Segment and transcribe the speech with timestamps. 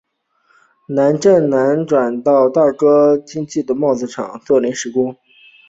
[0.87, 5.15] 蔡振南辗转到大哥经营的帽子工厂做临时工。